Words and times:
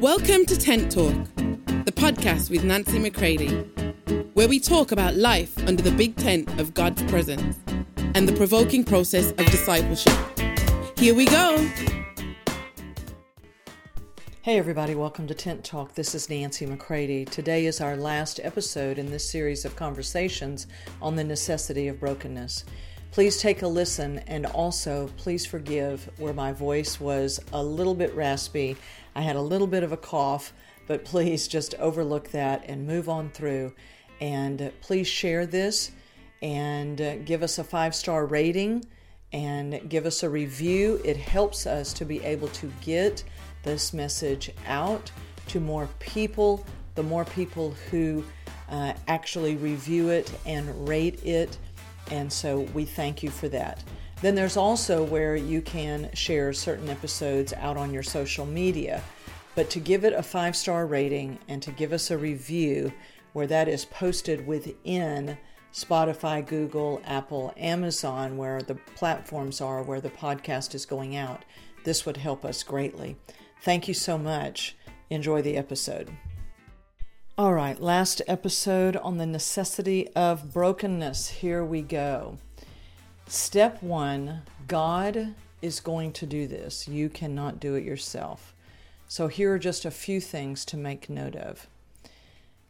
Welcome 0.00 0.46
to 0.46 0.56
Tent 0.56 0.92
Talk, 0.92 1.12
the 1.34 1.92
podcast 1.92 2.50
with 2.50 2.62
Nancy 2.62 3.00
McCready, 3.00 3.48
where 4.34 4.46
we 4.46 4.60
talk 4.60 4.92
about 4.92 5.16
life 5.16 5.58
under 5.66 5.82
the 5.82 5.90
big 5.90 6.14
tent 6.14 6.60
of 6.60 6.72
God's 6.72 7.02
presence 7.02 7.58
and 8.14 8.28
the 8.28 8.32
provoking 8.32 8.84
process 8.84 9.32
of 9.32 9.38
discipleship. 9.46 10.16
Here 10.96 11.16
we 11.16 11.24
go. 11.24 11.68
Hey, 14.42 14.56
everybody, 14.56 14.94
welcome 14.94 15.26
to 15.26 15.34
Tent 15.34 15.64
Talk. 15.64 15.96
This 15.96 16.14
is 16.14 16.30
Nancy 16.30 16.64
McCready. 16.64 17.24
Today 17.24 17.66
is 17.66 17.80
our 17.80 17.96
last 17.96 18.38
episode 18.44 18.98
in 18.98 19.10
this 19.10 19.28
series 19.28 19.64
of 19.64 19.74
conversations 19.74 20.68
on 21.02 21.16
the 21.16 21.24
necessity 21.24 21.88
of 21.88 21.98
brokenness. 21.98 22.64
Please 23.10 23.38
take 23.38 23.62
a 23.62 23.66
listen 23.66 24.18
and 24.26 24.46
also 24.46 25.08
please 25.16 25.46
forgive 25.46 26.08
where 26.18 26.34
my 26.34 26.52
voice 26.52 27.00
was 27.00 27.40
a 27.52 27.62
little 27.62 27.94
bit 27.94 28.14
raspy. 28.14 28.76
I 29.14 29.22
had 29.22 29.34
a 29.34 29.40
little 29.40 29.66
bit 29.66 29.82
of 29.82 29.92
a 29.92 29.96
cough, 29.96 30.52
but 30.86 31.04
please 31.04 31.48
just 31.48 31.74
overlook 31.76 32.30
that 32.30 32.64
and 32.68 32.86
move 32.86 33.08
on 33.08 33.30
through. 33.30 33.72
And 34.20 34.72
please 34.82 35.08
share 35.08 35.46
this 35.46 35.90
and 36.42 37.00
uh, 37.00 37.16
give 37.18 37.42
us 37.42 37.58
a 37.58 37.64
five 37.64 37.94
star 37.94 38.26
rating 38.26 38.84
and 39.32 39.88
give 39.88 40.06
us 40.06 40.22
a 40.22 40.30
review. 40.30 41.00
It 41.04 41.16
helps 41.16 41.66
us 41.66 41.92
to 41.94 42.04
be 42.04 42.22
able 42.22 42.48
to 42.48 42.70
get 42.82 43.24
this 43.62 43.92
message 43.92 44.50
out 44.66 45.10
to 45.48 45.60
more 45.60 45.88
people. 45.98 46.64
The 46.94 47.02
more 47.02 47.24
people 47.24 47.74
who 47.90 48.24
uh, 48.70 48.92
actually 49.06 49.56
review 49.56 50.10
it 50.10 50.30
and 50.46 50.88
rate 50.88 51.24
it 51.24 51.56
and 52.10 52.32
so 52.32 52.60
we 52.74 52.84
thank 52.84 53.22
you 53.22 53.30
for 53.30 53.48
that. 53.48 53.82
Then 54.20 54.34
there's 54.34 54.56
also 54.56 55.04
where 55.04 55.36
you 55.36 55.62
can 55.62 56.10
share 56.12 56.52
certain 56.52 56.88
episodes 56.88 57.52
out 57.52 57.76
on 57.76 57.92
your 57.92 58.02
social 58.02 58.46
media. 58.46 59.02
But 59.54 59.70
to 59.70 59.80
give 59.80 60.04
it 60.04 60.12
a 60.12 60.22
five 60.22 60.56
star 60.56 60.86
rating 60.86 61.38
and 61.48 61.62
to 61.62 61.70
give 61.70 61.92
us 61.92 62.10
a 62.10 62.18
review 62.18 62.92
where 63.32 63.46
that 63.46 63.68
is 63.68 63.84
posted 63.84 64.46
within 64.46 65.38
Spotify, 65.72 66.44
Google, 66.44 67.00
Apple, 67.04 67.52
Amazon, 67.56 68.36
where 68.36 68.60
the 68.62 68.74
platforms 68.96 69.60
are 69.60 69.82
where 69.82 70.00
the 70.00 70.10
podcast 70.10 70.74
is 70.74 70.86
going 70.86 71.16
out, 71.16 71.44
this 71.84 72.06
would 72.06 72.16
help 72.16 72.44
us 72.44 72.62
greatly. 72.62 73.16
Thank 73.62 73.86
you 73.88 73.94
so 73.94 74.18
much. 74.18 74.76
Enjoy 75.10 75.42
the 75.42 75.56
episode. 75.56 76.10
All 77.38 77.54
right, 77.54 77.80
last 77.80 78.20
episode 78.26 78.96
on 78.96 79.18
the 79.18 79.24
necessity 79.24 80.08
of 80.16 80.52
brokenness. 80.52 81.28
Here 81.28 81.64
we 81.64 81.82
go. 81.82 82.38
Step 83.28 83.80
one 83.80 84.42
God 84.66 85.36
is 85.62 85.78
going 85.78 86.10
to 86.14 86.26
do 86.26 86.48
this. 86.48 86.88
You 86.88 87.08
cannot 87.08 87.60
do 87.60 87.76
it 87.76 87.84
yourself. 87.84 88.56
So, 89.06 89.28
here 89.28 89.54
are 89.54 89.58
just 89.60 89.84
a 89.84 89.92
few 89.92 90.20
things 90.20 90.64
to 90.64 90.76
make 90.76 91.08
note 91.08 91.36
of. 91.36 91.68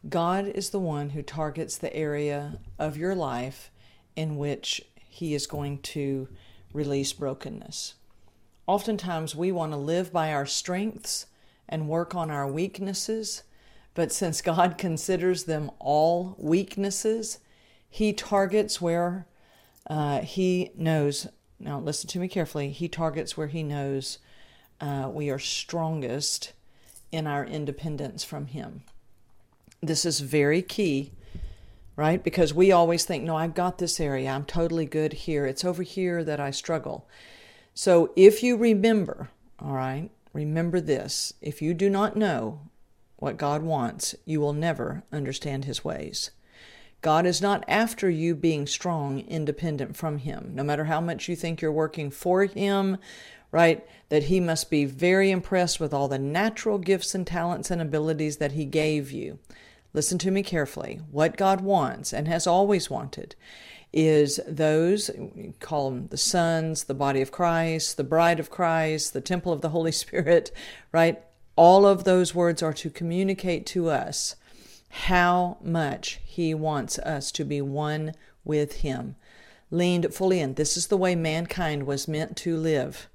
God 0.07 0.45
is 0.45 0.69
the 0.69 0.77
one 0.77 1.09
who 1.09 1.23
targets 1.23 1.75
the 1.75 1.95
area 1.95 2.59
of 2.77 2.95
your 2.95 3.15
life 3.15 3.71
in 4.15 4.37
which 4.37 4.83
He 5.09 5.33
is 5.33 5.47
going 5.47 5.79
to 5.79 6.27
release 6.73 7.11
brokenness. 7.11 7.95
Oftentimes, 8.67 9.35
we 9.35 9.51
want 9.51 9.71
to 9.71 9.77
live 9.77 10.13
by 10.13 10.31
our 10.31 10.45
strengths 10.45 11.25
and 11.67 11.89
work 11.89 12.13
on 12.13 12.29
our 12.29 12.47
weaknesses 12.47 13.41
but 13.99 14.13
since 14.13 14.41
God 14.41 14.77
considers 14.77 15.43
them 15.43 15.69
all 15.77 16.33
weaknesses, 16.37 17.39
He 17.89 18.13
targets 18.13 18.79
where 18.79 19.27
uh, 19.89 20.21
He 20.21 20.71
knows. 20.77 21.27
Now, 21.59 21.81
listen 21.81 22.07
to 22.11 22.19
me 22.19 22.29
carefully. 22.29 22.69
He 22.69 22.87
targets 22.87 23.35
where 23.35 23.47
He 23.47 23.61
knows 23.61 24.19
uh, 24.79 25.09
we 25.13 25.29
are 25.29 25.37
strongest 25.37 26.53
in 27.11 27.27
our 27.27 27.43
independence 27.43 28.23
from 28.23 28.45
Him. 28.45 28.83
This 29.81 30.05
is 30.05 30.21
very 30.21 30.61
key, 30.61 31.11
right? 31.97 32.23
Because 32.23 32.53
we 32.53 32.71
always 32.71 33.03
think, 33.03 33.25
no, 33.25 33.35
I've 33.35 33.53
got 33.53 33.79
this 33.79 33.99
area. 33.99 34.29
I'm 34.29 34.45
totally 34.45 34.85
good 34.85 35.11
here. 35.11 35.45
It's 35.45 35.65
over 35.65 35.83
here 35.83 36.23
that 36.23 36.39
I 36.39 36.51
struggle. 36.51 37.05
So 37.73 38.13
if 38.15 38.43
you 38.43 38.55
remember, 38.55 39.29
all 39.61 39.73
right, 39.73 40.09
remember 40.31 40.79
this 40.79 41.33
if 41.41 41.61
you 41.61 41.73
do 41.73 41.89
not 41.89 42.15
know 42.15 42.61
what 43.19 43.37
God 43.37 43.61
wants, 43.61 44.15
you 44.25 44.41
will 44.41 44.53
never 44.53 45.03
understand 45.11 45.65
His 45.65 45.83
ways. 45.83 46.31
God 47.01 47.25
is 47.25 47.41
not 47.41 47.63
after 47.67 48.09
you 48.09 48.35
being 48.35 48.65
strong, 48.65 49.19
independent 49.19 49.95
from 49.95 50.17
Him. 50.17 50.51
No 50.53 50.63
matter 50.63 50.85
how 50.85 50.99
much 50.99 51.29
you 51.29 51.35
think 51.35 51.61
you're 51.61 51.71
working 51.71 52.11
for 52.11 52.45
Him, 52.45 52.97
right? 53.51 53.85
That 54.09 54.23
He 54.23 54.39
must 54.39 54.69
be 54.69 54.85
very 54.85 55.31
impressed 55.31 55.79
with 55.79 55.93
all 55.93 56.07
the 56.07 56.19
natural 56.19 56.77
gifts 56.77 57.13
and 57.13 57.25
talents 57.25 57.71
and 57.71 57.81
abilities 57.81 58.37
that 58.37 58.53
He 58.53 58.65
gave 58.65 59.11
you. 59.11 59.39
Listen 59.93 60.17
to 60.19 60.31
me 60.31 60.43
carefully. 60.43 61.01
What 61.11 61.37
God 61.37 61.61
wants 61.61 62.13
and 62.13 62.27
has 62.27 62.45
always 62.45 62.89
wanted 62.89 63.35
is 63.91 64.39
those, 64.47 65.09
call 65.59 65.89
them 65.89 66.07
the 66.07 66.17
sons, 66.17 66.83
the 66.83 66.93
body 66.93 67.21
of 67.21 67.31
Christ, 67.31 67.97
the 67.97 68.03
bride 68.03 68.39
of 68.39 68.51
Christ, 68.51 69.13
the 69.13 69.21
temple 69.21 69.51
of 69.51 69.61
the 69.61 69.69
Holy 69.69 69.91
Spirit, 69.93 70.51
right? 70.91 71.23
All 71.59 71.85
of 71.85 72.05
those 72.05 72.33
words 72.33 72.63
are 72.63 72.71
to 72.71 72.89
communicate 72.89 73.65
to 73.65 73.89
us 73.89 74.37
how 74.91 75.57
much 75.61 76.21
He 76.23 76.53
wants 76.53 76.97
us 76.99 77.33
to 77.33 77.43
be 77.43 77.61
one 77.61 78.13
with 78.45 78.77
Him. 78.77 79.17
Leaned 79.69 80.13
fully 80.13 80.39
in. 80.39 80.53
This 80.53 80.77
is 80.77 80.87
the 80.87 80.95
way 80.95 81.15
mankind 81.15 81.85
was 81.85 82.07
meant 82.07 82.37
to 82.37 82.55
live. 82.55 83.09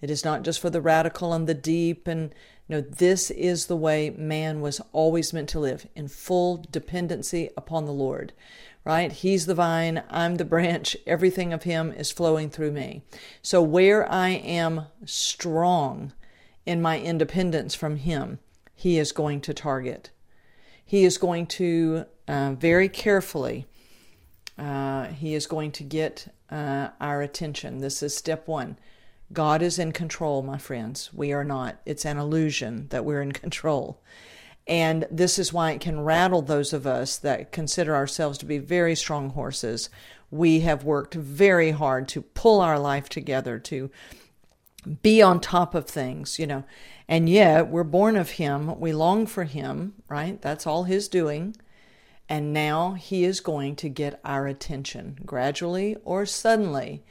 It 0.00 0.10
is 0.10 0.24
not 0.24 0.42
just 0.42 0.58
for 0.58 0.70
the 0.70 0.80
radical 0.80 1.32
and 1.32 1.46
the 1.46 1.54
deep 1.54 2.08
and 2.08 2.34
no, 2.68 2.80
this 2.80 3.30
is 3.30 3.66
the 3.66 3.76
way 3.76 4.10
man 4.10 4.60
was 4.60 4.80
always 4.92 5.32
meant 5.32 5.48
to 5.50 5.60
live 5.60 5.86
in 5.94 6.08
full 6.08 6.64
dependency 6.68 7.50
upon 7.56 7.84
the 7.84 7.92
Lord, 7.92 8.32
right? 8.84 9.12
He's 9.12 9.46
the 9.46 9.54
vine, 9.54 10.02
I'm 10.10 10.34
the 10.34 10.44
branch, 10.44 10.96
everything 11.06 11.52
of 11.52 11.62
Him 11.62 11.92
is 11.92 12.10
flowing 12.10 12.50
through 12.50 12.72
me. 12.72 13.02
So, 13.40 13.62
where 13.62 14.10
I 14.10 14.30
am 14.30 14.86
strong, 15.04 16.12
in 16.66 16.82
my 16.82 17.00
independence 17.00 17.74
from 17.74 17.96
Him, 17.96 18.38
He 18.74 18.98
is 18.98 19.12
going 19.12 19.40
to 19.42 19.54
target. 19.54 20.10
He 20.84 21.04
is 21.04 21.18
going 21.18 21.46
to 21.46 22.06
uh, 22.28 22.54
very 22.58 22.88
carefully, 22.88 23.66
uh, 24.58 25.06
He 25.06 25.34
is 25.34 25.46
going 25.46 25.72
to 25.72 25.82
get 25.82 26.32
uh, 26.50 26.88
our 27.00 27.22
attention. 27.22 27.78
This 27.78 28.02
is 28.02 28.16
step 28.16 28.46
one. 28.46 28.78
God 29.32 29.62
is 29.62 29.78
in 29.78 29.92
control, 29.92 30.42
my 30.42 30.58
friends. 30.58 31.10
We 31.12 31.32
are 31.32 31.44
not. 31.44 31.80
It's 31.86 32.04
an 32.04 32.18
illusion 32.18 32.86
that 32.90 33.04
we're 33.04 33.22
in 33.22 33.32
control. 33.44 34.00
And 34.66 35.06
this 35.10 35.38
is 35.38 35.52
why 35.52 35.72
it 35.72 35.80
can 35.80 36.00
rattle 36.00 36.40
those 36.40 36.72
of 36.72 36.86
us 36.86 37.18
that 37.18 37.52
consider 37.52 37.94
ourselves 37.94 38.38
to 38.38 38.46
be 38.46 38.58
very 38.58 38.94
strong 38.94 39.30
horses. 39.30 39.90
We 40.30 40.60
have 40.60 40.84
worked 40.84 41.14
very 41.14 41.72
hard 41.72 42.08
to 42.08 42.22
pull 42.22 42.60
our 42.60 42.78
life 42.78 43.08
together, 43.08 43.58
to 43.58 43.90
be 45.02 45.22
on 45.22 45.40
top 45.40 45.74
of 45.74 45.86
things, 45.86 46.38
you 46.38 46.46
know. 46.46 46.64
And 47.08 47.28
yet 47.28 47.68
we're 47.68 47.84
born 47.84 48.16
of 48.16 48.32
Him. 48.32 48.78
We 48.78 48.92
long 48.92 49.26
for 49.26 49.44
Him, 49.44 49.94
right? 50.08 50.40
That's 50.40 50.66
all 50.66 50.84
His 50.84 51.08
doing. 51.08 51.56
And 52.28 52.52
now 52.52 52.92
He 52.92 53.24
is 53.24 53.40
going 53.40 53.76
to 53.76 53.88
get 53.88 54.20
our 54.24 54.46
attention 54.46 55.18
gradually 55.24 55.96
or 56.04 56.26
suddenly. 56.26 57.04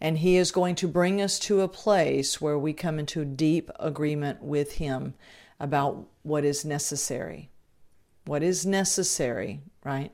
And 0.00 0.18
He 0.18 0.36
is 0.36 0.50
going 0.50 0.74
to 0.76 0.88
bring 0.88 1.20
us 1.20 1.38
to 1.40 1.60
a 1.60 1.68
place 1.68 2.40
where 2.40 2.58
we 2.58 2.72
come 2.72 2.98
into 2.98 3.24
deep 3.24 3.70
agreement 3.78 4.42
with 4.42 4.74
Him 4.74 5.14
about 5.58 6.06
what 6.22 6.44
is 6.44 6.64
necessary. 6.64 7.50
What 8.24 8.42
is 8.42 8.66
necessary, 8.66 9.60
right? 9.84 10.12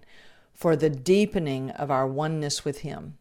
For 0.53 0.77
the 0.77 0.91
deepening 0.91 1.71
of 1.71 1.91
our 1.91 2.07
oneness 2.07 2.65
with 2.65 2.81
Him. 2.81 3.19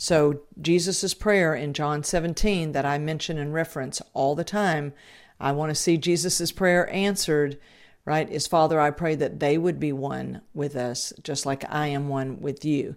So, 0.00 0.42
Jesus' 0.62 1.12
prayer 1.12 1.56
in 1.56 1.72
John 1.72 2.04
17 2.04 2.70
that 2.70 2.86
I 2.86 2.98
mention 2.98 3.36
and 3.36 3.52
reference 3.52 4.00
all 4.14 4.36
the 4.36 4.44
time, 4.44 4.92
I 5.40 5.50
want 5.50 5.70
to 5.70 5.74
see 5.74 5.96
Jesus' 5.96 6.52
prayer 6.52 6.88
answered, 6.90 7.58
right? 8.04 8.30
Is 8.30 8.46
Father, 8.46 8.80
I 8.80 8.92
pray 8.92 9.16
that 9.16 9.40
they 9.40 9.58
would 9.58 9.80
be 9.80 9.92
one 9.92 10.42
with 10.54 10.76
us, 10.76 11.12
just 11.24 11.44
like 11.44 11.64
I 11.68 11.88
am 11.88 12.08
one 12.08 12.40
with 12.40 12.64
you. 12.64 12.94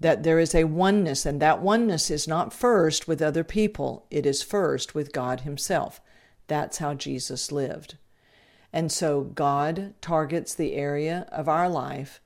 That 0.00 0.22
there 0.22 0.38
is 0.38 0.54
a 0.54 0.64
oneness, 0.64 1.26
and 1.26 1.42
that 1.42 1.60
oneness 1.60 2.10
is 2.10 2.26
not 2.26 2.54
first 2.54 3.06
with 3.06 3.20
other 3.20 3.44
people, 3.44 4.06
it 4.10 4.24
is 4.24 4.42
first 4.42 4.94
with 4.94 5.12
God 5.12 5.40
Himself. 5.40 6.00
That's 6.46 6.78
how 6.78 6.94
Jesus 6.94 7.52
lived. 7.52 7.98
And 8.72 8.90
so 8.90 9.24
God 9.24 9.92
targets 10.00 10.54
the 10.54 10.72
area 10.72 11.26
of 11.30 11.50
our 11.50 11.68
life 11.68 12.22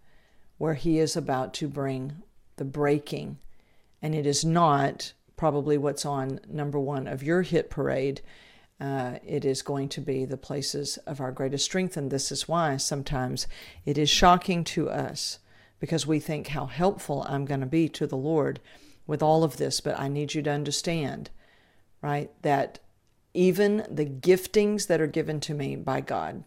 where 0.57 0.75
He 0.75 1.01
is 1.01 1.17
about 1.17 1.53
to 1.55 1.67
bring 1.67 2.23
the 2.59 2.65
breaking 2.65 3.39
and 4.03 4.15
it 4.15 4.27
is 4.27 4.45
not 4.45 5.13
probably 5.37 5.79
what's 5.79 6.05
on 6.05 6.41
number 6.49 6.79
one 6.79 7.07
of 7.07 7.23
your 7.23 7.43
hit 7.43 7.71
parade. 7.71 8.21
Uh, 8.81 9.19
it 9.27 9.45
is 9.45 9.63
going 9.63 9.89
to 9.89 10.01
be 10.01 10.25
the 10.25 10.37
places 10.37 10.99
of 10.99 11.21
our 11.21 11.33
greatest 11.33 11.65
strength, 11.65 11.97
and 11.97 12.11
this 12.11 12.31
is 12.31 12.49
why 12.49 12.77
sometimes 12.77 13.47
it 13.85 13.99
is 13.99 14.09
shocking 14.09 14.63
to 14.63 14.89
us 14.89 15.39
because 15.81 16.07
we 16.07 16.21
think 16.21 16.49
how 16.49 16.67
helpful 16.67 17.25
I'm 17.29 17.45
going 17.45 17.61
to 17.61 17.67
be 17.67 17.89
to 17.91 18.07
the 18.07 18.17
Lord 18.17 18.61
with 19.07 19.23
all 19.23 19.45
of 19.45 19.57
this. 19.57 19.81
But 19.81 19.99
I 19.99 20.09
need 20.09 20.35
you 20.35 20.43
to 20.43 20.51
understand, 20.51 21.31
right, 22.03 22.31
that 22.43 22.79
even 23.35 23.85
the 23.91 24.07
giftings 24.07 24.87
that 24.87 25.01
are 25.01 25.07
given 25.07 25.41
to 25.41 25.55
me 25.55 25.77
by 25.77 26.01
God 26.01 26.45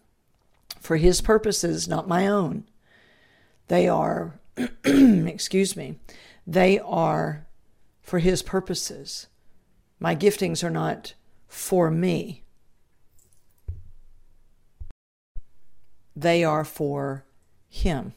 for 0.80 0.96
His 0.96 1.20
purposes, 1.20 1.88
not 1.88 2.08
my 2.08 2.26
own. 2.26 2.64
They 3.68 3.88
are, 3.88 4.38
excuse 4.84 5.76
me, 5.76 5.98
they 6.46 6.78
are 6.78 7.46
for 8.00 8.18
His 8.18 8.42
purposes. 8.42 9.28
My 9.98 10.16
giftings 10.16 10.64
are 10.64 10.70
not 10.70 11.14
for 11.46 11.90
me, 11.90 12.44
they 16.16 16.42
are 16.44 16.64
for 16.64 17.24
Him. 17.68 18.14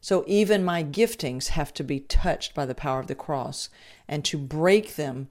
So 0.00 0.22
even 0.28 0.64
my 0.64 0.84
giftings 0.84 1.48
have 1.48 1.74
to 1.74 1.82
be 1.82 1.98
touched 1.98 2.54
by 2.54 2.64
the 2.64 2.76
power 2.76 3.00
of 3.00 3.08
the 3.08 3.16
cross 3.16 3.68
and 4.06 4.24
to 4.26 4.38
break 4.38 4.94
them 4.94 5.28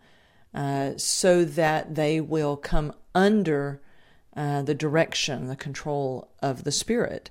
uh, 0.54 0.98
so 0.98 1.46
that 1.46 1.96
they 1.96 2.20
will 2.20 2.58
come 2.58 2.94
under 3.14 3.82
uh, 4.36 4.64
the 4.64 4.74
direction, 4.74 5.48
the 5.48 5.56
control 5.56 6.30
of 6.42 6.66
the 6.66 6.74
Spirit. 6.74 7.30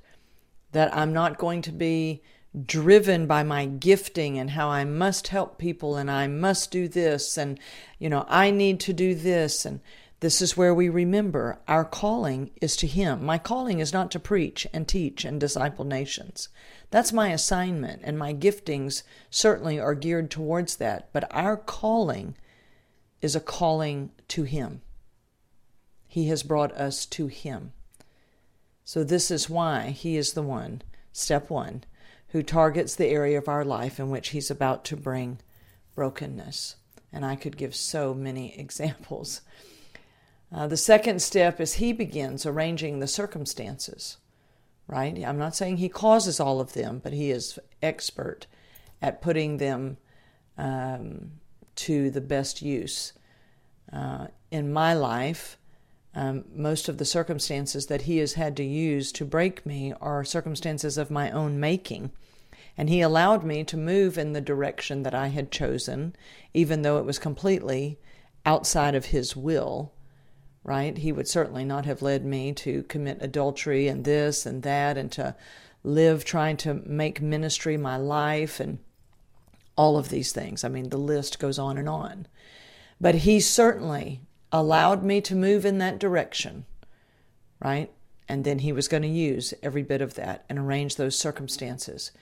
That 0.73 0.97
I'm 0.97 1.13
not 1.13 1.37
going 1.37 1.61
to 1.63 1.73
be 1.73 2.23
driven 2.67 3.27
by 3.27 3.43
my 3.43 3.67
gifting 3.67 4.39
and 4.39 4.51
how 4.51 4.69
I 4.69 4.85
must 4.85 5.29
help 5.29 5.59
people 5.59 5.97
and 5.97 6.11
I 6.11 6.27
must 6.29 6.71
do 6.71 6.87
this 6.87 7.37
and, 7.37 7.59
you 7.99 8.09
know, 8.09 8.25
I 8.29 8.51
need 8.51 8.81
to 8.81 8.93
do 8.93 9.15
this. 9.15 9.65
And 9.65 9.81
this 10.21 10.41
is 10.41 10.57
where 10.57 10.75
we 10.75 10.89
remember 10.89 11.59
our 11.69 11.85
calling 11.85 12.51
is 12.61 12.77
to 12.77 12.87
Him. 12.87 13.25
My 13.25 13.37
calling 13.37 13.81
is 13.81 13.93
not 13.93 14.11
to 14.13 14.19
preach 14.19 14.67
and 14.73 14.89
teach 14.89 15.25
and 15.25 15.39
disciple 15.39 15.85
nations. 15.85 16.49
That's 16.91 17.13
my 17.13 17.29
assignment, 17.29 18.01
and 18.05 18.19
my 18.19 18.33
giftings 18.33 19.03
certainly 19.29 19.79
are 19.79 19.95
geared 19.95 20.31
towards 20.31 20.77
that. 20.77 21.11
But 21.13 21.27
our 21.31 21.57
calling 21.59 22.37
is 23.21 23.37
a 23.37 23.41
calling 23.41 24.13
to 24.29 24.45
Him. 24.45 24.81
He 26.07 26.29
has 26.29 26.43
brought 26.43 26.73
us 26.73 27.05
to 27.07 27.27
Him. 27.27 27.73
So, 28.83 29.05
this 29.05 29.31
is 29.31 29.51
why 29.51 29.91
He 29.91 30.17
is 30.17 30.33
the 30.33 30.43
one, 30.43 30.81
step 31.13 31.51
one, 31.51 31.85
who 32.35 32.43
targets 32.43 32.97
the 32.97 33.07
area 33.07 33.39
of 33.39 33.47
our 33.47 33.65
life 33.65 34.01
in 34.01 34.11
which 34.11 34.31
He's 34.31 34.51
about 34.51 34.85
to 34.87 34.97
bring 34.97 35.39
brokenness. 35.95 36.75
And 37.13 37.25
I 37.25 37.37
could 37.37 37.57
give 37.57 37.77
so 37.77 38.13
many 38.13 38.53
examples. 38.59 39.41
Uh, 40.53 40.67
the 40.67 40.77
second 40.77 41.23
step 41.23 41.61
is 41.61 41.75
He 41.75 41.93
begins 41.93 42.45
arranging 42.45 42.99
the 42.99 43.07
circumstances, 43.07 44.17
right? 44.89 45.17
I'm 45.25 45.39
not 45.39 45.55
saying 45.55 45.77
He 45.77 45.89
causes 45.89 46.41
all 46.41 46.61
of 46.61 46.73
them, 46.73 47.01
but 47.05 47.13
He 47.13 47.31
is 47.31 47.57
expert 47.81 48.49
at 49.01 49.23
putting 49.23 49.59
them 49.59 49.97
um, 50.59 51.35
to 51.77 52.11
the 52.11 52.21
best 52.21 52.63
use. 52.63 53.13
Uh, 53.93 54.27
in 54.51 54.73
my 54.73 54.93
life, 54.93 55.57
um, 56.15 56.45
most 56.55 56.89
of 56.89 56.99
the 56.99 57.05
circumstances 57.05 57.87
that 57.87 58.03
he 58.03 58.19
has 58.19 58.35
had 58.35 58.57
to 58.57 58.65
use 58.65 59.11
to 59.13 59.25
break 59.25 59.67
me 59.67 59.93
are 60.01 60.25
circumstances 60.25 60.97
of 60.97 61.11
my 61.11 61.31
own 61.31 61.59
making. 61.59 62.11
And 62.77 62.89
he 62.89 63.01
allowed 63.01 63.45
me 63.45 63.65
to 63.65 63.77
move 63.77 64.19
in 64.19 64.33
the 64.33 64.41
direction 64.41 65.03
that 65.03 65.15
I 65.15 65.29
had 65.29 65.51
chosen, 65.51 66.15
even 66.53 66.83
though 66.83 66.99
it 66.99 67.05
was 67.05 67.19
completely 67.19 67.99
outside 68.47 68.95
of 68.95 69.07
his 69.07 69.37
will, 69.37 69.93
right? 70.63 70.97
He 70.99 71.13
would 71.13 71.29
certainly 71.29 71.65
not 71.65 71.85
have 71.87 72.03
led 72.03 72.25
me 72.25 72.53
to 72.55 72.83
commit 72.85 73.19
adultery 73.21 73.89
and 73.89 74.05
this 74.05 74.47
and 74.47 74.63
that 74.63 74.97
and 74.97 75.11
to 75.13 75.37
live 75.83 76.25
trying 76.25 76.57
to 76.59 76.75
make 76.87 77.21
ministry 77.21 77.77
my 77.77 77.97
life 77.97 78.59
and 78.61 78.79
all 79.77 79.97
of 79.97 80.09
these 80.09 80.33
things. 80.33 80.65
I 80.65 80.69
mean, 80.69 80.89
the 80.89 80.97
list 80.97 81.39
goes 81.39 81.59
on 81.59 81.77
and 81.77 81.89
on. 81.89 82.27
But 83.01 83.17
he 83.17 83.41
certainly 83.41 84.21
allowed 84.55 85.03
me 85.03 85.21
to 85.21 85.35
move 85.35 85.67
in 85.67 85.79
that 85.79 85.99
direction, 85.99 86.65
right? 87.61 87.91
And 88.29 88.45
then 88.45 88.61
he 88.61 88.73
was 88.73 88.87
going 88.87 89.03
to 89.03 89.09
use 89.09 89.53
every 89.65 89.83
bit 89.83 90.01
of 90.01 90.15
that 90.15 90.45
and 90.49 90.61
arrange 90.61 90.95
those 90.95 91.19
circumstances 91.19 92.13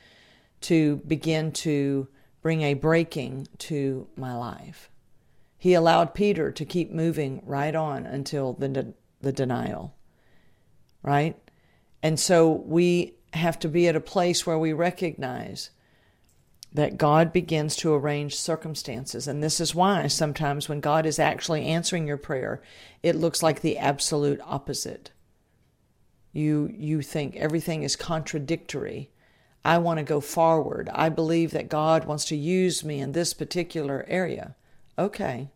to 0.62 0.96
begin 1.06 1.52
to 1.52 2.08
bring 2.40 2.62
a 2.62 2.74
breaking 2.74 3.48
to 3.58 4.08
my 4.16 4.34
life. 4.34 4.90
He 5.58 5.74
allowed 5.74 6.14
Peter 6.14 6.50
to 6.50 6.64
keep 6.64 6.90
moving 6.90 7.42
right 7.44 7.74
on 7.74 8.06
until 8.06 8.54
the, 8.54 8.68
de- 8.68 8.94
the 9.20 9.32
denial, 9.32 9.94
right? 11.02 11.36
And 12.02 12.18
so 12.18 12.50
we 12.50 13.14
have 13.34 13.58
to 13.58 13.68
be 13.68 13.88
at 13.88 13.94
a 13.94 14.00
place 14.00 14.46
where 14.46 14.58
we 14.58 14.72
recognize 14.72 15.70
that 16.74 16.96
God 16.96 17.32
begins 17.32 17.76
to 17.76 17.92
arrange 17.92 18.34
circumstances. 18.34 19.28
And 19.28 19.42
this 19.42 19.60
is 19.60 19.74
why 19.74 20.06
sometimes 20.06 20.68
when 20.68 20.80
God 20.80 21.04
is 21.04 21.18
actually 21.18 21.66
answering 21.66 22.06
your 22.06 22.16
prayer, 22.16 22.62
it 23.02 23.16
looks 23.16 23.42
like 23.42 23.60
the 23.60 23.76
absolute 23.76 24.40
opposite. 24.42 25.10
You, 26.32 26.70
you 26.74 27.02
think 27.02 27.36
everything 27.36 27.82
is 27.82 27.94
contradictory. 27.94 29.10
I 29.64 29.78
want 29.78 29.98
to 29.98 30.04
go 30.04 30.20
forward. 30.20 30.88
I 30.94 31.10
believe 31.10 31.50
that 31.50 31.68
God 31.68 32.06
wants 32.06 32.24
to 32.26 32.36
use 32.36 32.82
me 32.82 33.00
in 33.00 33.12
this 33.12 33.34
particular 33.34 34.04
area. 34.08 34.56
Okay, 34.98 35.50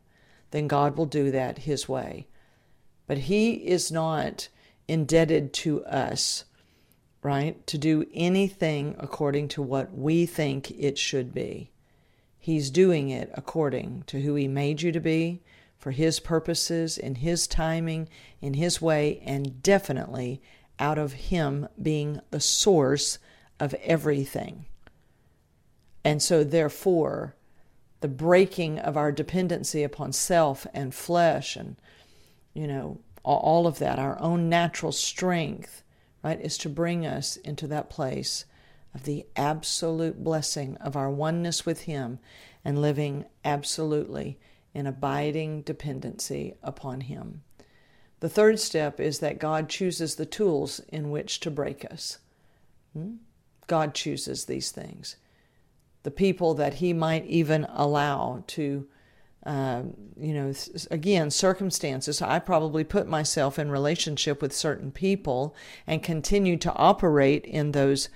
then 0.50 0.68
God 0.68 0.96
will 0.96 1.06
do 1.06 1.30
that 1.30 1.60
His 1.60 1.88
way. 1.88 2.26
But 3.06 3.18
He 3.18 3.52
is 3.54 3.90
not 3.90 4.48
indebted 4.86 5.54
to 5.54 5.84
us 5.86 6.44
right? 7.26 7.66
To 7.66 7.76
do 7.76 8.06
anything 8.14 8.94
according 9.00 9.48
to 9.48 9.60
what 9.60 9.92
we 9.92 10.26
think 10.26 10.70
it 10.70 10.96
should 10.96 11.34
be. 11.34 11.72
He's 12.38 12.70
doing 12.70 13.10
it 13.10 13.32
according 13.34 14.04
to 14.06 14.20
who 14.20 14.36
He 14.36 14.46
made 14.46 14.80
you 14.80 14.92
to 14.92 15.00
be, 15.00 15.42
for 15.76 15.90
His 15.90 16.20
purposes, 16.20 16.96
in 16.96 17.16
His 17.16 17.48
timing, 17.48 18.08
in 18.40 18.54
His 18.54 18.80
way, 18.80 19.20
and 19.24 19.60
definitely 19.60 20.40
out 20.78 20.98
of 20.98 21.14
Him 21.14 21.66
being 21.82 22.20
the 22.30 22.38
source 22.38 23.18
of 23.58 23.74
everything. 23.82 24.66
And 26.04 26.22
so, 26.22 26.44
therefore, 26.44 27.34
the 28.02 28.08
breaking 28.08 28.78
of 28.78 28.96
our 28.96 29.10
dependency 29.10 29.82
upon 29.82 30.12
self 30.12 30.64
and 30.72 30.94
flesh 30.94 31.56
and, 31.56 31.74
you 32.54 32.68
know, 32.68 33.00
all 33.24 33.66
of 33.66 33.80
that, 33.80 33.98
our 33.98 34.16
own 34.20 34.48
natural 34.48 34.92
strength, 34.92 35.82
right, 36.26 36.40
is 36.40 36.58
to 36.58 36.68
bring 36.68 37.06
us 37.06 37.36
into 37.36 37.68
that 37.68 37.88
place 37.88 38.46
of 38.92 39.04
the 39.04 39.24
absolute 39.36 40.24
blessing 40.24 40.76
of 40.78 40.96
our 40.96 41.10
oneness 41.10 41.64
with 41.64 41.82
Him 41.82 42.18
and 42.64 42.82
living 42.82 43.26
absolutely 43.44 44.36
in 44.74 44.88
abiding 44.88 45.62
dependency 45.62 46.54
upon 46.64 47.02
Him. 47.02 47.42
The 48.18 48.28
third 48.28 48.58
step 48.58 48.98
is 48.98 49.20
that 49.20 49.38
God 49.38 49.68
chooses 49.68 50.16
the 50.16 50.26
tools 50.26 50.80
in 50.88 51.10
which 51.10 51.38
to 51.40 51.50
break 51.50 51.84
us. 51.84 52.18
Hmm? 52.92 53.16
God 53.68 53.94
chooses 53.94 54.46
these 54.46 54.72
things. 54.72 55.16
The 56.02 56.10
people 56.10 56.54
that 56.54 56.74
He 56.74 56.92
might 56.92 57.24
even 57.26 57.66
allow 57.70 58.42
to 58.48 58.88
um, 59.46 59.94
you 60.18 60.34
know, 60.34 60.52
again, 60.90 61.30
circumstances. 61.30 62.20
I 62.20 62.40
probably 62.40 62.82
put 62.82 63.06
myself 63.06 63.60
in 63.60 63.70
relationship 63.70 64.42
with 64.42 64.52
certain 64.52 64.90
people 64.90 65.54
and 65.86 66.02
continue 66.02 66.56
to 66.56 66.74
operate 66.74 67.44
in 67.44 67.70
those 67.70 68.08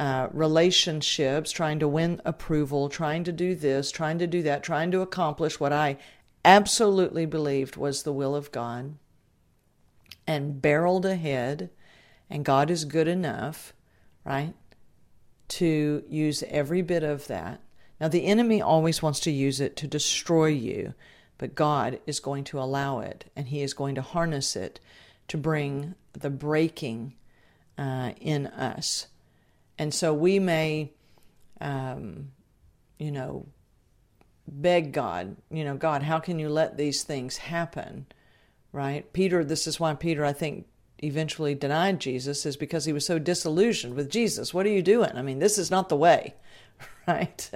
uh, 0.00 0.26
relationships, 0.32 1.52
trying 1.52 1.78
to 1.78 1.86
win 1.86 2.20
approval, 2.24 2.88
trying 2.88 3.22
to 3.22 3.30
do 3.30 3.54
this, 3.54 3.92
trying 3.92 4.18
to 4.18 4.26
do 4.26 4.42
that, 4.42 4.64
trying 4.64 4.90
to 4.90 5.00
accomplish 5.00 5.60
what 5.60 5.72
I 5.72 5.96
absolutely 6.44 7.24
believed 7.24 7.76
was 7.76 8.02
the 8.02 8.12
will 8.12 8.34
of 8.34 8.50
God, 8.50 8.96
and 10.26 10.60
barreled 10.60 11.06
ahead. 11.06 11.70
And 12.28 12.44
God 12.44 12.68
is 12.68 12.84
good 12.84 13.06
enough, 13.06 13.74
right, 14.24 14.54
to 15.50 16.02
use 16.08 16.42
every 16.48 16.82
bit 16.82 17.04
of 17.04 17.28
that 17.28 17.60
now, 18.04 18.08
the 18.08 18.26
enemy 18.26 18.60
always 18.60 19.00
wants 19.00 19.18
to 19.20 19.30
use 19.30 19.62
it 19.62 19.76
to 19.76 19.86
destroy 19.86 20.48
you, 20.48 20.92
but 21.38 21.54
God 21.54 22.00
is 22.06 22.20
going 22.20 22.44
to 22.44 22.60
allow 22.60 22.98
it, 22.98 23.24
and 23.34 23.48
He 23.48 23.62
is 23.62 23.72
going 23.72 23.94
to 23.94 24.02
harness 24.02 24.56
it 24.56 24.78
to 25.28 25.38
bring 25.38 25.94
the 26.12 26.28
breaking 26.28 27.14
uh, 27.78 28.12
in 28.20 28.48
us. 28.48 29.06
And 29.78 29.94
so 29.94 30.12
we 30.12 30.38
may, 30.38 30.92
um, 31.62 32.32
you 32.98 33.10
know, 33.10 33.46
beg 34.46 34.92
God, 34.92 35.38
you 35.50 35.64
know, 35.64 35.74
God, 35.74 36.02
how 36.02 36.18
can 36.18 36.38
you 36.38 36.50
let 36.50 36.76
these 36.76 37.04
things 37.04 37.38
happen? 37.38 38.04
Right? 38.70 39.10
Peter, 39.14 39.42
this 39.42 39.66
is 39.66 39.80
why 39.80 39.94
Peter, 39.94 40.26
I 40.26 40.34
think, 40.34 40.66
eventually 40.98 41.54
denied 41.54 42.00
Jesus, 42.00 42.44
is 42.44 42.58
because 42.58 42.84
he 42.84 42.92
was 42.92 43.06
so 43.06 43.18
disillusioned 43.18 43.94
with 43.94 44.10
Jesus. 44.10 44.52
What 44.52 44.66
are 44.66 44.70
you 44.70 44.82
doing? 44.82 45.12
I 45.14 45.22
mean, 45.22 45.38
this 45.38 45.56
is 45.56 45.70
not 45.70 45.88
the 45.88 45.96
way. 45.96 46.34
right? 47.06 47.50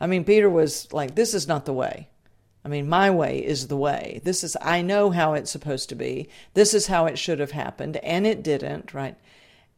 I 0.00 0.06
mean, 0.06 0.24
Peter 0.24 0.48
was 0.48 0.92
like, 0.92 1.14
this 1.14 1.34
is 1.34 1.48
not 1.48 1.64
the 1.64 1.72
way. 1.72 2.08
I 2.64 2.68
mean, 2.68 2.88
my 2.88 3.10
way 3.10 3.38
is 3.44 3.68
the 3.68 3.76
way. 3.76 4.20
This 4.24 4.44
is, 4.44 4.56
I 4.60 4.82
know 4.82 5.10
how 5.10 5.34
it's 5.34 5.50
supposed 5.50 5.88
to 5.88 5.94
be. 5.94 6.28
This 6.54 6.74
is 6.74 6.88
how 6.88 7.06
it 7.06 7.18
should 7.18 7.40
have 7.40 7.52
happened, 7.52 7.96
and 7.98 8.26
it 8.26 8.42
didn't, 8.42 8.92
right? 8.92 9.16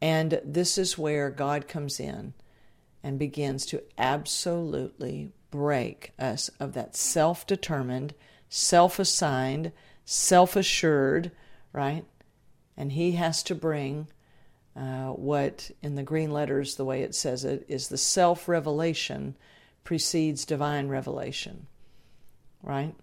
And 0.01 0.41
this 0.45 0.79
is 0.79 0.99
where 0.99 1.31
God 1.31 1.69
comes 1.69 2.01
in 2.01 2.35
and 3.05 3.19
begins 3.19 3.67
to 3.67 3.83
absolutely 3.97 5.31
break 5.53 6.13
us 6.19 6.51
of 6.59 6.73
that 6.73 6.97
self 6.97 7.47
determined, 7.47 8.15
self 8.49 8.99
assigned, 8.99 9.71
self 10.05 10.57
assured, 10.57 11.31
right? 11.73 12.05
And 12.77 12.93
he 12.93 13.13
has 13.13 13.45
to 13.45 13.55
bring 13.55 14.09
uh, 14.75 15.09
what, 15.11 15.71
in 15.83 15.95
the 15.95 16.03
green 16.03 16.31
letters, 16.31 16.77
the 16.77 16.85
way 16.85 17.03
it 17.03 17.15
says 17.15 17.45
it, 17.45 17.65
is 17.69 17.89
the 17.89 17.99
self 17.99 18.49
revelation 18.49 19.37
precedes 19.85 20.45
divine 20.45 20.89
revelation, 20.89 21.67
right? 22.63 22.95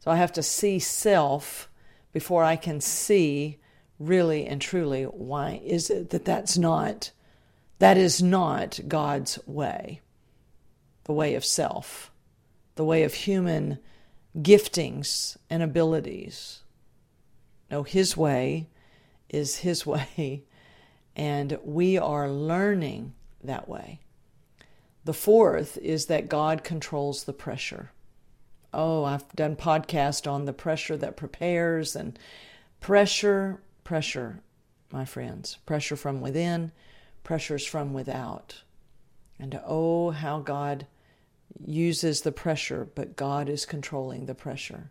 So 0.00 0.10
I 0.10 0.16
have 0.16 0.32
to 0.32 0.42
see 0.42 0.78
self 0.78 1.68
before 2.12 2.44
I 2.44 2.56
can 2.56 2.80
see 2.80 3.58
really 3.98 4.46
and 4.46 4.60
truly 4.60 5.04
why 5.04 5.60
is 5.64 5.90
it 5.90 6.10
that 6.10 6.24
that's 6.24 6.56
not 6.56 7.10
that 7.78 7.96
is 7.96 8.22
not 8.22 8.78
God's 8.86 9.38
way 9.46 10.00
the 11.04 11.12
way 11.12 11.34
of 11.34 11.44
self 11.44 12.12
the 12.76 12.84
way 12.84 13.02
of 13.02 13.12
human 13.12 13.78
giftings 14.36 15.36
and 15.50 15.62
abilities 15.62 16.62
no 17.70 17.82
his 17.82 18.16
way 18.16 18.68
is 19.28 19.58
his 19.58 19.84
way 19.86 20.44
and 21.18 21.58
we 21.62 21.98
are 21.98 22.30
learning 22.30 23.12
that 23.42 23.68
way 23.68 24.00
the 25.04 25.12
fourth 25.12 25.76
is 25.78 26.06
that 26.06 26.28
God 26.28 26.64
controls 26.64 27.24
the 27.24 27.32
pressure 27.34 27.90
oh 28.72 29.04
I've 29.04 29.28
done 29.34 29.56
podcast 29.56 30.30
on 30.30 30.46
the 30.46 30.52
pressure 30.52 30.96
that 30.96 31.16
prepares 31.16 31.94
and 31.94 32.18
pressure 32.80 33.60
pressure, 33.88 34.42
my 34.92 35.06
friends. 35.06 35.56
Pressure 35.64 35.96
from 35.96 36.20
within, 36.20 36.72
pressures 37.24 37.64
from 37.64 37.94
without. 37.94 38.60
And 39.38 39.58
oh, 39.64 40.10
how 40.10 40.40
God 40.40 40.86
uses 41.64 42.20
the 42.20 42.32
pressure, 42.32 42.86
but 42.94 43.16
God 43.16 43.48
is 43.48 43.64
controlling 43.64 44.26
the 44.26 44.34
pressure. 44.34 44.90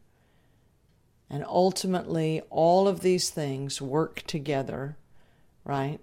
And 1.29 1.45
ultimately, 1.45 2.41
all 2.49 2.87
of 2.87 3.01
these 3.01 3.29
things 3.29 3.79
work 3.83 4.23
together, 4.25 4.97
right, 5.63 5.99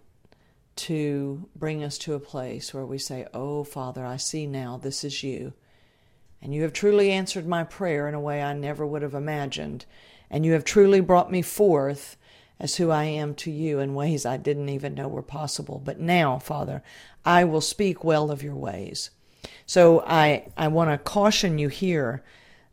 to 0.77 1.49
bring 1.55 1.85
us 1.85 1.99
to 1.99 2.15
a 2.15 2.21
place 2.21 2.75
where 2.75 2.87
we 2.87 2.99
say, 2.99 3.27
Oh, 3.33 3.65
Father, 3.65 4.05
I 4.05 4.17
see 4.17 4.47
now 4.47 4.77
this 4.77 5.05
is 5.05 5.23
you. 5.23 5.53
And 6.43 6.55
you 6.55 6.63
have 6.63 6.73
truly 6.73 7.11
answered 7.11 7.47
my 7.47 7.65
prayer 7.65 8.07
in 8.09 8.15
a 8.15 8.21
way 8.21 8.43
I 8.43 8.53
never 8.53 8.87
would 8.87 9.03
have 9.03 9.15
imagined. 9.15 9.87
And 10.31 10.45
you 10.45 10.53
have 10.53 10.65
truly 10.65 11.01
brought 11.01 11.31
me 11.31 11.43
forth 11.43 12.17
as 12.61 12.77
who 12.77 12.91
I 12.91 13.05
am 13.05 13.35
to 13.37 13.51
you 13.51 13.79
in 13.79 13.95
ways 13.95 14.27
I 14.27 14.37
didn't 14.37 14.69
even 14.69 14.95
know 14.95 15.09
were 15.09 15.23
possible. 15.23 15.81
But 15.83 16.01
now, 16.01 16.39
Father, 16.39 16.83
I 17.25 17.45
will 17.45 17.61
speak 17.61 18.05
well 18.05 18.31
of 18.31 18.43
your 18.43 18.55
ways. 18.55 19.11
So 19.67 20.01
I, 20.07 20.49
I 20.57 20.69
want 20.69 20.91
to 20.91 20.99
caution 20.99 21.59
you 21.59 21.69
here 21.69 22.23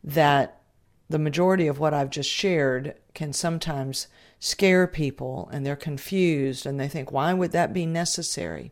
that 0.03 0.61
the 1.09 1.19
majority 1.19 1.67
of 1.67 1.79
what 1.79 1.93
I've 1.93 2.09
just 2.09 2.29
shared 2.29 2.95
can 3.13 3.33
sometimes 3.33 4.07
scare 4.41 4.87
people 4.87 5.47
and 5.53 5.63
they're 5.63 5.75
confused 5.75 6.65
and 6.65 6.79
they 6.79 6.89
think, 6.89 7.11
why 7.11 7.31
would 7.31 7.51
that 7.51 7.73
be 7.73 7.85
necessary? 7.85 8.71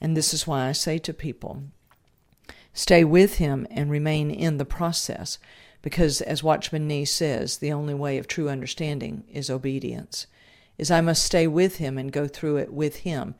And 0.00 0.16
this 0.16 0.34
is 0.34 0.46
why 0.46 0.68
I 0.68 0.72
say 0.72 0.98
to 0.98 1.12
people, 1.12 1.62
stay 2.72 3.04
with 3.04 3.36
him 3.36 3.66
and 3.70 3.90
remain 3.90 4.30
in 4.30 4.56
the 4.56 4.64
process. 4.64 5.38
Because, 5.82 6.20
as 6.22 6.42
Watchman 6.42 6.88
Nee 6.88 7.04
says, 7.04 7.58
the 7.58 7.72
only 7.72 7.94
way 7.94 8.16
of 8.18 8.26
true 8.26 8.48
understanding 8.48 9.22
is 9.30 9.50
obedience. 9.50 10.26
Is 10.78 10.90
I 10.90 11.02
must 11.02 11.24
stay 11.24 11.46
with 11.46 11.76
him 11.76 11.98
and 11.98 12.10
go 12.10 12.26
through 12.26 12.56
it 12.56 12.72
with 12.72 12.96
him. 12.96 13.34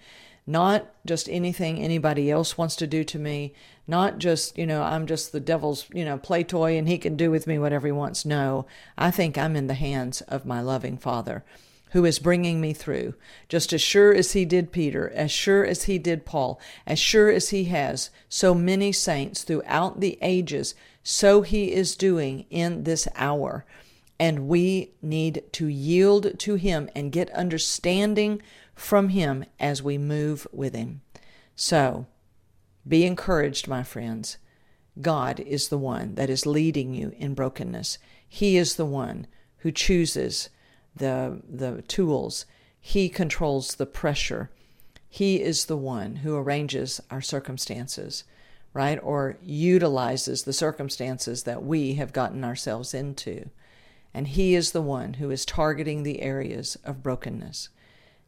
Not 0.46 0.86
just 1.04 1.28
anything 1.28 1.78
anybody 1.78 2.30
else 2.30 2.56
wants 2.56 2.76
to 2.76 2.86
do 2.86 3.02
to 3.04 3.18
me, 3.18 3.52
not 3.88 4.18
just, 4.18 4.56
you 4.56 4.66
know, 4.66 4.82
I'm 4.82 5.06
just 5.06 5.32
the 5.32 5.40
devil's, 5.40 5.86
you 5.92 6.04
know, 6.04 6.18
play 6.18 6.44
toy 6.44 6.76
and 6.78 6.88
he 6.88 6.98
can 6.98 7.16
do 7.16 7.30
with 7.30 7.46
me 7.46 7.58
whatever 7.58 7.86
he 7.86 7.92
wants. 7.92 8.24
No, 8.24 8.66
I 8.96 9.10
think 9.10 9.36
I'm 9.36 9.56
in 9.56 9.66
the 9.66 9.74
hands 9.74 10.20
of 10.22 10.46
my 10.46 10.60
loving 10.60 10.98
Father 10.98 11.44
who 11.90 12.04
is 12.04 12.18
bringing 12.18 12.60
me 12.60 12.72
through, 12.72 13.14
just 13.48 13.72
as 13.72 13.80
sure 13.80 14.12
as 14.12 14.32
he 14.32 14.44
did 14.44 14.72
Peter, 14.72 15.10
as 15.14 15.30
sure 15.30 15.64
as 15.64 15.84
he 15.84 15.98
did 15.98 16.26
Paul, 16.26 16.60
as 16.86 16.98
sure 16.98 17.30
as 17.30 17.50
he 17.50 17.64
has 17.64 18.10
so 18.28 18.54
many 18.54 18.92
saints 18.92 19.44
throughout 19.44 20.00
the 20.00 20.18
ages, 20.20 20.74
so 21.02 21.42
he 21.42 21.72
is 21.72 21.96
doing 21.96 22.44
in 22.50 22.84
this 22.84 23.06
hour. 23.14 23.64
And 24.18 24.48
we 24.48 24.92
need 25.02 25.44
to 25.52 25.66
yield 25.66 26.38
to 26.38 26.54
him 26.54 26.88
and 26.94 27.12
get 27.12 27.30
understanding 27.32 28.40
from 28.74 29.10
him 29.10 29.44
as 29.60 29.82
we 29.82 29.98
move 29.98 30.46
with 30.52 30.74
him. 30.74 31.02
So, 31.54 32.06
be 32.86 33.04
encouraged, 33.04 33.66
my 33.66 33.82
friends. 33.82 34.38
God 35.00 35.40
is 35.40 35.68
the 35.68 35.78
one 35.78 36.14
that 36.14 36.30
is 36.30 36.46
leading 36.46 36.94
you 36.94 37.12
in 37.16 37.34
brokenness. 37.34 37.98
He 38.26 38.56
is 38.56 38.76
the 38.76 38.86
one 38.86 39.26
who 39.58 39.72
chooses 39.72 40.48
the, 40.94 41.42
the 41.48 41.82
tools. 41.82 42.46
He 42.80 43.08
controls 43.08 43.74
the 43.74 43.86
pressure. 43.86 44.50
He 45.08 45.42
is 45.42 45.66
the 45.66 45.76
one 45.76 46.16
who 46.16 46.36
arranges 46.36 47.00
our 47.10 47.20
circumstances, 47.20 48.24
right? 48.72 48.98
Or 49.02 49.36
utilizes 49.42 50.44
the 50.44 50.52
circumstances 50.52 51.42
that 51.42 51.62
we 51.62 51.94
have 51.94 52.12
gotten 52.12 52.44
ourselves 52.44 52.94
into. 52.94 53.50
And 54.16 54.28
He 54.28 54.54
is 54.54 54.72
the 54.72 54.80
one 54.80 55.14
who 55.14 55.30
is 55.30 55.44
targeting 55.44 56.02
the 56.02 56.22
areas 56.22 56.78
of 56.84 57.02
brokenness. 57.02 57.68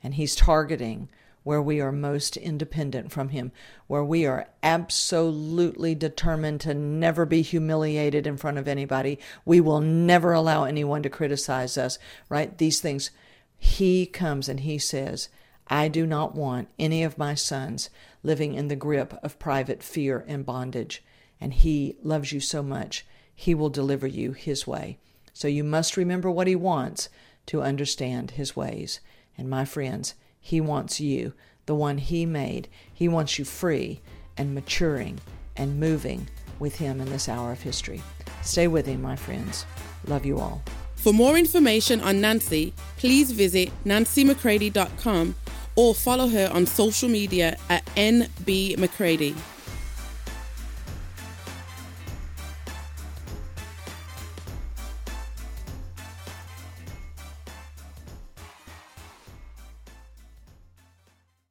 And 0.02 0.16
He's 0.16 0.37
targeting 0.37 1.09
where 1.45 1.62
we 1.62 1.80
are 1.80 1.90
most 1.90 2.37
independent 2.37 3.11
from 3.11 3.30
Him, 3.30 3.52
where 3.87 4.04
we 4.04 4.26
are 4.26 4.49
absolutely 4.62 5.95
determined 5.95 6.61
to 6.61 6.75
never 6.75 7.25
be 7.25 7.40
humiliated 7.40 8.26
in 8.26 8.37
front 8.37 8.59
of 8.59 8.68
anybody. 8.68 9.18
We 9.47 9.62
will 9.62 9.80
never 9.80 10.35
allow 10.35 10.64
anyone 10.64 11.02
to 11.04 11.09
criticize 11.09 11.78
us, 11.78 11.99
right? 12.28 12.59
These 12.59 12.80
things. 12.80 13.11
He 13.57 14.04
comes 14.04 14.47
and 14.47 14.61
He 14.61 14.76
says, 14.76 15.30
I 15.68 15.88
do 15.88 16.04
not 16.07 16.35
want 16.35 16.68
any 16.78 17.02
of 17.02 17.16
my 17.16 17.35
sons 17.35 17.88
living 18.23 18.52
in 18.52 18.68
the 18.68 18.76
grip 18.76 19.18
of 19.23 19.38
private 19.38 19.83
fear 19.83 20.23
and 20.28 20.45
bondage. 20.45 21.02
And 21.40 21.54
He 21.54 21.97
loves 22.02 22.30
you 22.30 22.40
so 22.40 22.62
much, 22.62 23.07
He 23.35 23.54
will 23.54 23.71
deliver 23.71 24.07
you 24.07 24.33
His 24.33 24.66
way. 24.66 24.99
So 25.38 25.47
you 25.47 25.62
must 25.62 25.97
remember 25.97 26.28
what 26.28 26.49
He 26.49 26.57
wants 26.57 27.09
to 27.47 27.62
understand 27.62 28.33
His 28.33 28.57
ways. 28.57 28.99
And 29.37 29.49
my 29.49 29.64
friends, 29.64 30.16
he 30.40 30.61
wants 30.61 30.99
you, 30.99 31.33
the 31.66 31.76
one 31.76 31.99
He 31.99 32.26
made. 32.26 32.66
He 32.92 33.07
wants 33.07 33.38
you 33.38 33.45
free 33.45 34.00
and 34.37 34.52
maturing 34.52 35.21
and 35.57 35.78
moving 35.78 36.26
with 36.59 36.78
Him 36.78 37.00
in 37.00 37.09
this 37.09 37.28
hour 37.28 37.52
of 37.52 37.62
history. 37.62 38.02
Stay 38.42 38.66
with 38.66 38.87
Him, 38.87 39.00
my 39.00 39.14
friends. 39.14 39.64
Love 40.09 40.26
you 40.26 40.40
all. 40.40 40.61
For 40.97 41.12
more 41.12 41.38
information 41.38 42.00
on 42.00 42.21
Nancy, 42.21 42.75
please 42.97 43.30
visit 43.30 43.71
nancymccready.com 43.85 45.37
or 45.76 45.95
follow 45.95 46.26
her 46.26 46.50
on 46.52 46.66
social 46.66 47.09
media 47.09 47.57
at 47.71 47.87
NB 47.95 48.76
McCready. 48.76 49.37